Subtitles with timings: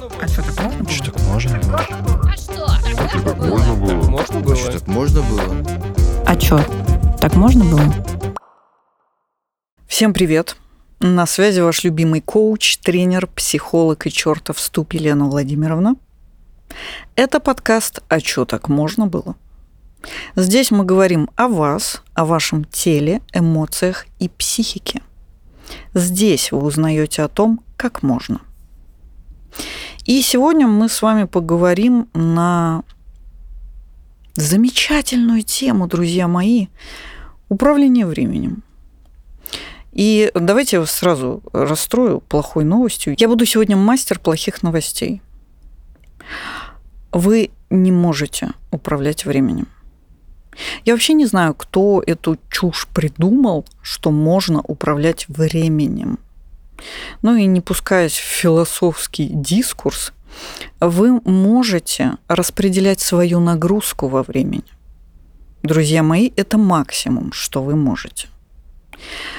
[0.00, 0.90] А что, так можно было?
[0.90, 2.30] Что так можно было?
[2.30, 2.66] А что?
[2.94, 4.08] Так Так можно было?
[4.08, 4.54] Можно было?
[4.54, 5.64] Что так можно было?
[6.24, 6.64] А что,
[7.20, 7.94] так можно было?
[9.88, 10.56] Всем привет!
[11.00, 15.96] На связи ваш любимый коуч, тренер, психолог и чертов ступ Елена Владимировна.
[17.16, 19.34] Это подкаст «А чё так можно было?».
[20.36, 25.02] Здесь мы говорим о вас, о вашем теле, эмоциях и психике.
[25.92, 28.42] Здесь вы узнаете о том, как можно.
[30.08, 32.82] И сегодня мы с вами поговорим на
[34.36, 36.68] замечательную тему, друзья мои,
[37.50, 38.62] управление временем.
[39.92, 43.16] И давайте я вас сразу расстрою плохой новостью.
[43.18, 45.20] Я буду сегодня мастер плохих новостей.
[47.12, 49.68] Вы не можете управлять временем.
[50.86, 56.18] Я вообще не знаю, кто эту чушь придумал, что можно управлять временем.
[57.22, 60.12] Ну и не пускаясь в философский дискурс,
[60.80, 64.64] вы можете распределять свою нагрузку во времени.
[65.62, 68.28] Друзья мои, это максимум, что вы можете.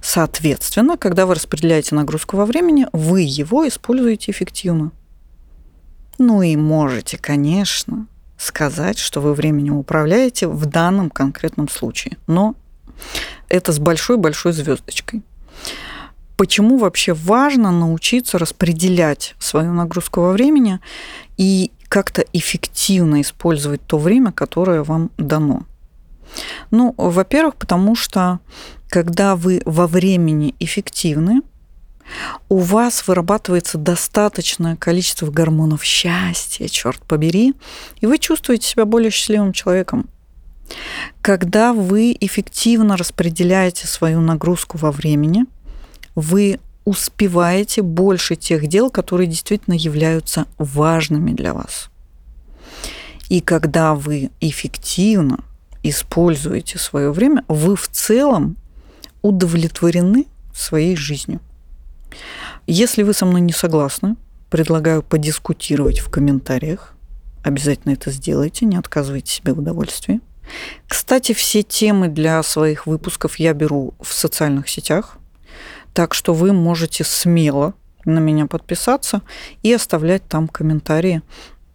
[0.00, 4.92] Соответственно, когда вы распределяете нагрузку во времени, вы его используете эффективно.
[6.18, 8.06] Ну и можете, конечно,
[8.36, 12.18] сказать, что вы временем управляете в данном конкретном случае.
[12.26, 12.54] Но
[13.48, 15.22] это с большой-большой звездочкой.
[16.36, 20.80] Почему вообще важно научиться распределять свою нагрузку во времени
[21.36, 25.64] и как-то эффективно использовать то время, которое вам дано?
[26.70, 28.40] Ну, во-первых, потому что
[28.88, 31.42] когда вы во времени эффективны,
[32.48, 37.54] у вас вырабатывается достаточное количество гормонов счастья, черт побери,
[38.00, 40.08] и вы чувствуете себя более счастливым человеком.
[41.20, 45.46] Когда вы эффективно распределяете свою нагрузку во времени,
[46.14, 51.90] вы успеваете больше тех дел, которые действительно являются важными для вас.
[53.28, 55.44] И когда вы эффективно
[55.82, 58.56] используете свое время, вы в целом
[59.22, 61.40] удовлетворены своей жизнью.
[62.66, 64.16] Если вы со мной не согласны,
[64.50, 66.94] предлагаю подискутировать в комментариях.
[67.42, 70.20] Обязательно это сделайте, не отказывайте себе в удовольствии.
[70.86, 75.16] Кстати, все темы для своих выпусков я беру в социальных сетях,
[75.94, 79.22] так что вы можете смело на меня подписаться
[79.62, 81.22] и оставлять там комментарии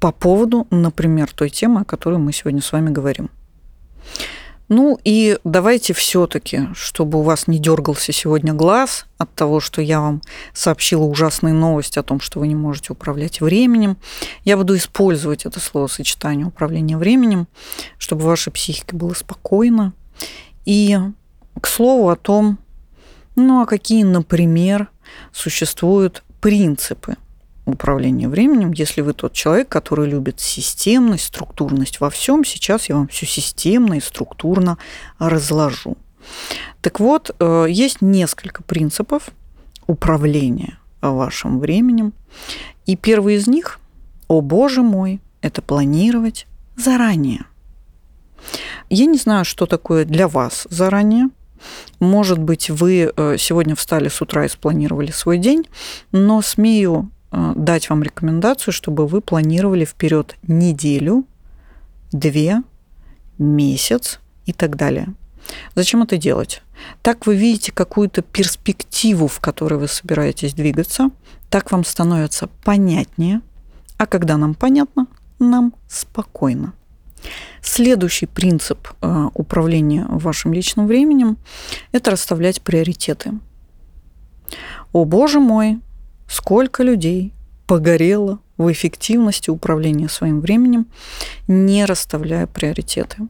[0.00, 3.30] по поводу, например, той темы, о которой мы сегодня с вами говорим.
[4.68, 10.00] Ну и давайте все-таки, чтобы у вас не дергался сегодня глаз от того, что я
[10.00, 10.22] вам
[10.54, 13.96] сообщила ужасные новости о том, что вы не можете управлять временем,
[14.44, 17.46] я буду использовать это словосочетание управление временем,
[17.96, 19.92] чтобы вашей психике было спокойно.
[20.64, 20.98] И
[21.60, 22.58] к слову о том,
[23.36, 24.88] ну а какие, например,
[25.32, 27.16] существуют принципы
[27.64, 33.08] управления временем, если вы тот человек, который любит системность, структурность во всем, сейчас я вам
[33.08, 34.78] все системно и структурно
[35.18, 35.96] разложу.
[36.80, 39.30] Так вот, э, есть несколько принципов
[39.86, 42.12] управления вашим временем.
[42.86, 43.80] И первый из них,
[44.28, 46.46] о боже мой, это планировать
[46.76, 47.44] заранее.
[48.90, 51.30] Я не знаю, что такое для вас заранее.
[52.00, 55.66] Может быть, вы э, сегодня встали с утра и спланировали свой день,
[56.12, 61.24] но смею Э, дать вам рекомендацию, чтобы вы планировали вперед неделю,
[62.12, 62.62] две,
[63.38, 65.08] месяц и так далее.
[65.74, 66.62] Зачем это делать?
[67.02, 71.10] Так вы видите какую-то перспективу, в которой вы собираетесь двигаться,
[71.50, 73.40] так вам становится понятнее,
[73.98, 75.06] а когда нам понятно,
[75.38, 76.72] нам спокойно.
[77.62, 81.36] Следующий принцип э, управления вашим личным временем–
[81.92, 83.32] это расставлять приоритеты.
[84.92, 85.80] О боже мой,
[86.28, 87.32] сколько людей
[87.66, 90.86] погорело в эффективности управления своим временем,
[91.48, 93.28] не расставляя приоритеты.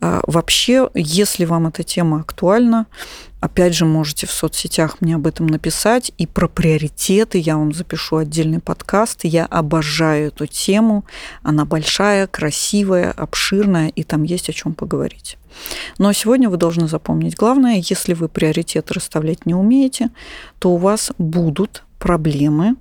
[0.00, 2.86] А, вообще, если вам эта тема актуальна,
[3.40, 6.12] опять же, можете в соцсетях мне об этом написать.
[6.18, 9.20] И про приоритеты я вам запишу отдельный подкаст.
[9.24, 11.04] Я обожаю эту тему.
[11.42, 15.38] Она большая, красивая, обширная, и там есть о чем поговорить.
[15.98, 20.10] Но сегодня вы должны запомнить главное, если вы приоритеты расставлять не умеете,
[20.58, 22.76] то у вас будут проблемы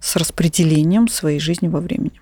[0.00, 2.20] с распределением своей жизни во времени.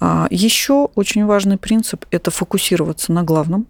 [0.00, 3.66] А, Еще очень важный принцип– это фокусироваться на главном.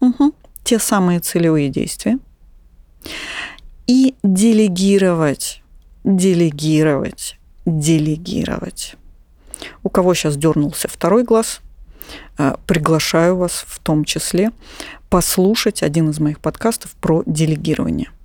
[0.00, 0.34] Угу.
[0.64, 2.18] Те самые целевые действия.
[3.86, 5.62] И делегировать,
[6.04, 8.96] делегировать, делегировать.
[9.82, 11.60] У кого сейчас дернулся второй глаз,
[12.38, 14.50] а, приглашаю вас в том числе
[15.10, 18.10] послушать один из моих подкастов про делегирование–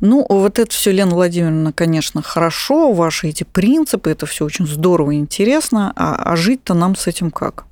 [0.00, 5.12] Ну, вот это все, Лена Владимировна, конечно, хорошо, ваши эти принципы, это все очень здорово
[5.12, 7.64] и интересно, а, а жить-то нам с этим как?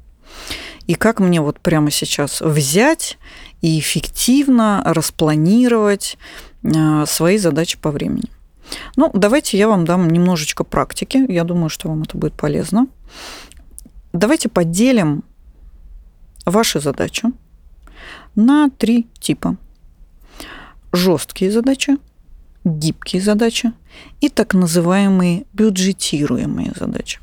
[0.87, 3.19] И как мне вот прямо сейчас взять
[3.61, 6.17] и эффективно распланировать
[6.65, 8.31] а, свои задачи по времени?
[8.97, 11.25] Ну, давайте я вам дам немножечко практики.
[11.29, 12.89] Я думаю, что вам это будет полезно.
[14.13, 15.23] Давайте поделим
[16.45, 17.29] ваши задачи
[18.35, 19.57] на три типа.
[20.97, 21.99] Жесткие задачи,
[22.65, 23.73] гибкие задачи
[24.23, 27.21] и так называемые бюджетируемые задачи.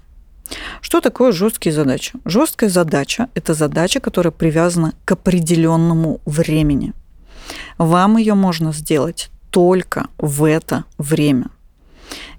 [0.79, 2.13] Что такое жесткие задачи?
[2.23, 6.93] Жесткая задача– это задача, которая привязана к определенному времени.
[7.79, 11.47] Вам ее можно сделать только в это время.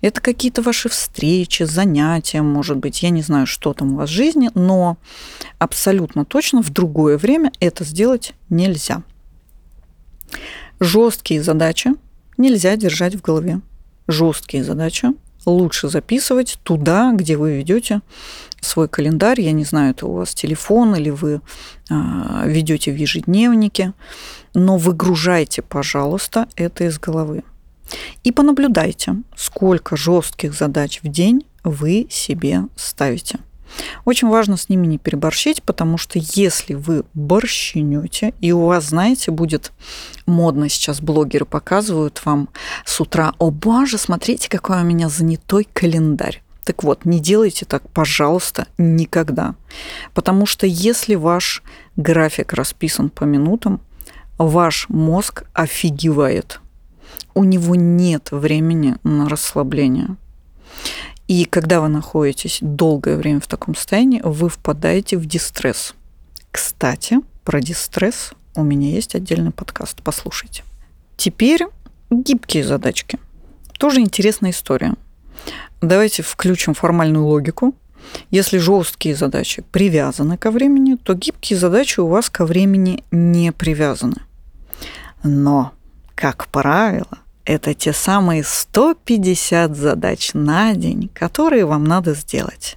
[0.02, 4.12] Это какие-то ваши встречи, занятия, может быть, я не знаю, что там у вас в
[4.12, 4.98] жизни, но
[5.58, 9.02] абсолютно точно в другое время это сделать нельзя.
[10.80, 11.90] Жесткие задачи
[12.36, 13.60] нельзя держать в голове.
[14.06, 15.08] Жесткие задачи
[15.46, 18.00] лучше записывать туда, где вы ведете
[18.60, 19.40] свой календарь.
[19.40, 21.40] Я не знаю, это у вас телефон или вы
[21.90, 23.92] а, ведете в ежедневнике,
[24.54, 27.44] но выгружайте, пожалуйста, это из головы.
[28.22, 33.38] И понаблюдайте, сколько жестких задач в день вы себе ставите.
[34.04, 39.30] Очень важно с ними не переборщить, потому что если вы борщинете, и у вас, знаете,
[39.30, 39.72] будет
[40.26, 42.48] модно сейчас блогеры показывают вам
[42.84, 46.42] с утра, о боже, смотрите, какой у меня занятой календарь.
[46.64, 49.54] Так вот, не делайте так, пожалуйста, никогда.
[50.14, 51.62] Потому что если ваш
[51.96, 53.80] график расписан по минутам,
[54.38, 56.60] ваш мозг офигевает.
[57.34, 60.16] У него нет времени на расслабление.
[61.26, 65.94] И когда вы находитесь долгое время в таком состоянии, вы впадаете в дистресс.
[66.50, 70.64] Кстати, про дистресс у меня есть отдельный подкаст, послушайте.
[71.16, 71.66] Теперь
[72.10, 73.18] гибкие задачки.
[73.78, 74.94] Тоже интересная история.
[75.80, 77.74] Давайте включим формальную логику.
[78.30, 84.16] Если жесткие задачи привязаны ко времени, то гибкие задачи у вас ко времени не привязаны.
[85.22, 85.72] Но,
[86.14, 92.76] как правило, это те самые 150 задач на день, которые вам надо сделать.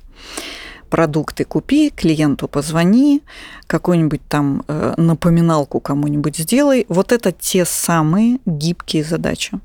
[0.89, 3.21] Продукты купи, клиенту позвони,
[3.67, 6.85] какую-нибудь там э, напоминалку кому-нибудь сделай.
[6.87, 9.59] Вот это те самые гибкие задачи.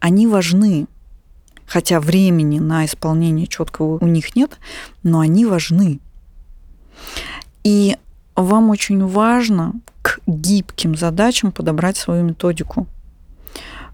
[0.00, 0.86] Они важны,
[1.66, 4.58] хотя времени на исполнение четкого у них нет,
[5.02, 6.00] но они важны.
[7.64, 7.96] И
[8.34, 12.86] вам очень важно к гибким задачам подобрать свою методику–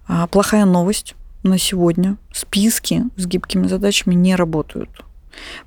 [0.07, 2.17] а, плохая новость на сегодня.
[2.33, 4.91] Списки с гибкими задачами не работают.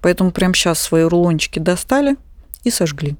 [0.02, 2.16] Поэтому прямо сейчас свои рулончики достали
[2.64, 3.16] и сожгли.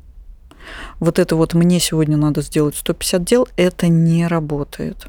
[1.00, 5.08] Вот это вот мне сегодня надо сделать 150 дел, это не работает.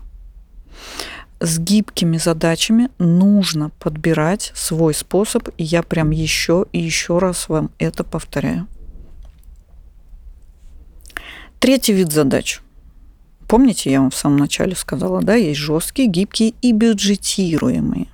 [1.40, 7.70] С гибкими задачами нужно подбирать свой способ, и я прям еще и еще раз вам
[7.78, 8.66] это повторяю.
[11.60, 12.60] Третий вид задач–
[13.48, 18.06] Помните, я вам в самом начале сказала, да, есть жесткие, гибкие и бюджетируемые.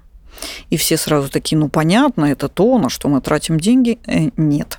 [0.71, 3.99] И все сразу такие, ну понятно, это то, на что мы тратим деньги.
[4.07, 4.79] Э, нет.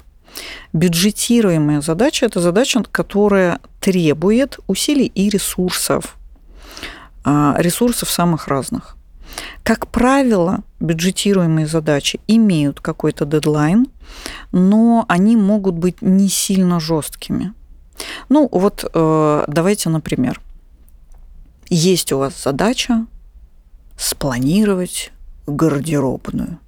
[0.73, 6.15] Бюджетируемая задача– это задача, которая требует усилий и ресурсов.
[7.25, 8.95] А, ресурсов самых разных.
[9.63, 13.87] Как правило, бюджетируемые задачи имеют какой-то дедлайн,
[14.53, 17.53] но они могут быть не сильно жесткими.
[18.29, 20.41] Ну вот э, давайте, например,
[21.69, 23.05] есть у вас задача
[23.97, 25.11] спланировать
[25.47, 26.59] гардеробную.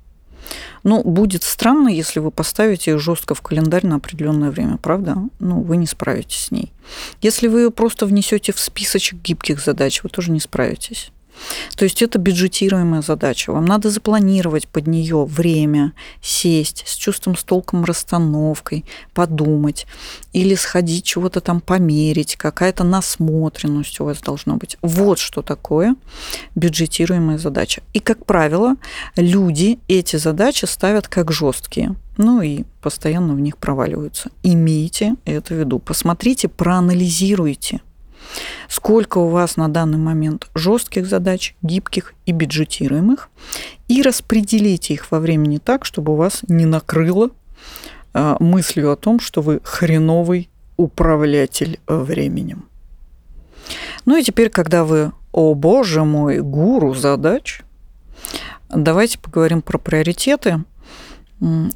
[0.84, 5.18] Ну, будет странно, если вы поставите ее жестко в календарь на определенное время, правда?
[5.40, 6.72] Ну, вы не справитесь с ней.
[7.22, 11.12] Если вы ее просто внесете в списочек гибких задач, вы тоже не справитесь.
[11.76, 13.52] То есть это бюджетируемая задача.
[13.52, 19.86] Вам надо запланировать под нее время, сесть с чувством, с толком расстановкой, подумать
[20.34, 24.78] или сходить чего-то там померить, какая-то насмотренность у вас должна быть.
[24.82, 25.96] Вот что такое
[26.56, 27.82] бюджетируемая задача.
[27.94, 28.76] И, как правило,
[29.16, 31.96] люди эти задачи ставят как жесткие.
[32.18, 34.32] Ну и постоянно в них проваливаются.
[34.44, 35.80] Имейте это в виду.
[35.80, 37.82] Посмотрите, проанализируйте
[38.70, 43.30] сколько у вас на данный момент жестких задач, гибких и бюджетируемых,
[43.88, 47.30] и распределите их во времени так, чтобы у вас не накрыло
[48.14, 52.66] а, мыслью о том, что вы хреновый управлятель временем.
[54.06, 57.62] Ну и теперь, когда вы, о боже мой, гуру задач,
[58.70, 60.64] давайте поговорим про приоритеты.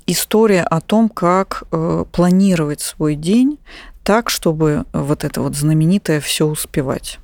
[0.08, 3.60] История о том, как э, планировать свой день
[4.04, 7.20] так, чтобы вот это вот знаменитое все успевать.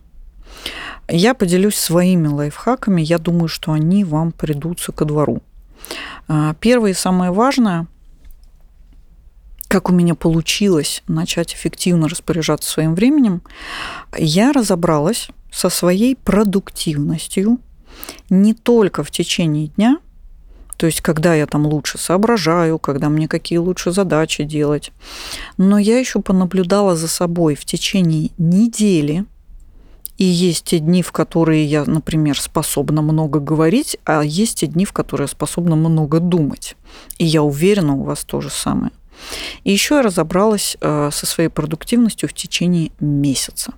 [1.09, 3.01] Я поделюсь своими лайфхаками.
[3.01, 5.41] Я думаю, что они вам придутся ко двору.
[6.27, 7.87] А, первое и самое важное,
[9.67, 13.41] как у меня получилось начать эффективно распоряжаться своим временем,
[14.17, 17.59] я разобралась со своей продуктивностью
[18.29, 19.97] не только в течение дня,
[20.77, 24.91] то есть когда я там лучше соображаю, когда мне какие лучше задачи делать,
[25.57, 29.25] но я еще понаблюдала за собой в течение недели–
[30.17, 34.83] и есть те дни, в которые я, например, способна много говорить, а есть те дни,
[34.83, 36.75] в которые я способна много думать.
[37.19, 38.91] И я уверена, у вас то же самое.
[39.63, 43.73] И еще я разобралась э, со своей продуктивностью в течение месяца.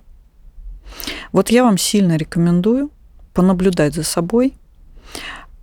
[1.32, 2.90] Вот я вам сильно рекомендую
[3.34, 4.54] понаблюдать за собой,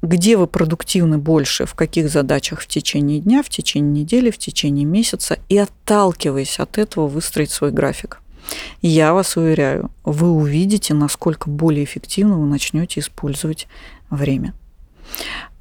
[0.08, 4.86] где вы продуктивны больше, в каких задачах в течение дня, в течение недели, в течение
[4.86, 8.22] месяца, и отталкиваясь от этого выстроить свой график.
[8.82, 13.68] Я вас уверяю, вы увидите, насколько более эффективно вы начнете использовать
[14.10, 14.54] время.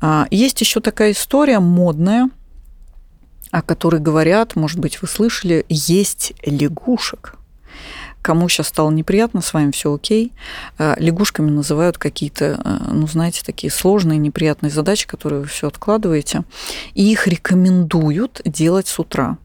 [0.01, 2.31] А, есть еще такая история модная,
[3.51, 7.37] о которой говорят, может быть, вы слышали, есть лягушек.
[8.27, 10.33] Кому сейчас стало неприятно, с вами все окей.
[10.79, 16.43] А, лягушками называют какие-то, а, ну, знаете, такие сложные, неприятные задачи, которые вы все откладываете.
[16.95, 19.39] И их рекомендуют делать с утра.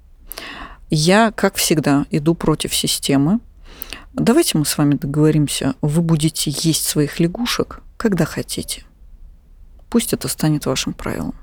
[0.89, 3.39] Я, как всегда, иду против системы.
[4.13, 8.83] Давайте мы с вами договоримся, вы будете есть своих лягушек, когда хотите.
[9.91, 11.35] Пусть это станет вашим правилом.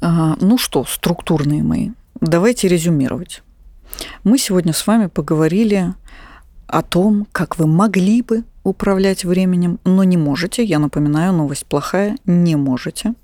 [0.00, 1.90] Ну что, структурные мои,
[2.22, 3.42] давайте резюмировать.
[4.24, 5.92] Мы сегодня с вами поговорили
[6.70, 10.62] о том, как вы могли бы управлять временем, но не можете.
[10.62, 13.14] Я напоминаю, новость плохая, не можете.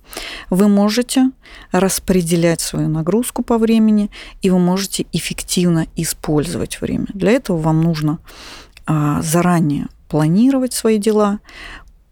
[0.50, 1.30] Вы можете
[1.72, 4.10] распределять свою нагрузку по времени,
[4.42, 7.06] и вы можете эффективно использовать время.
[7.14, 8.18] Для этого вам нужно
[8.86, 11.40] а, заранее планировать свои дела,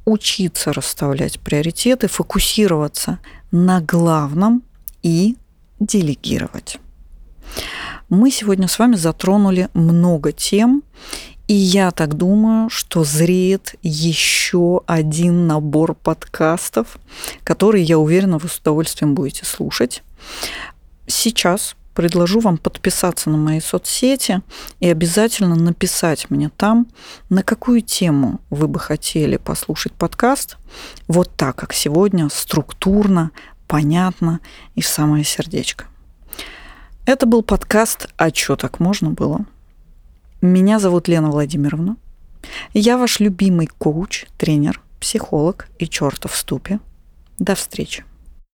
[0.04, 3.18] учиться расставлять приоритеты, фокусироваться
[3.50, 4.62] на главном
[5.02, 5.36] и
[5.80, 6.78] делегировать.
[8.14, 10.84] Мы сегодня с вами затронули много тем,
[11.48, 16.98] и я так думаю, что зреет еще один набор подкастов,
[17.42, 20.04] которые, я уверена, вы с удовольствием будете слушать.
[21.08, 24.42] Сейчас предложу вам подписаться на мои соцсети
[24.78, 26.86] и обязательно написать мне там,
[27.30, 30.56] на какую тему вы бы хотели послушать подкаст.
[31.08, 33.32] Вот так, как сегодня, структурно,
[33.66, 34.38] понятно
[34.76, 35.86] и в самое сердечко.
[37.06, 39.44] Это был подкаст «А чё так можно было?»
[40.40, 41.98] Меня зовут Лена Владимировна.
[42.72, 46.80] Я ваш любимый коуч, тренер, психолог и чертов в ступе.
[47.38, 48.04] До встречи.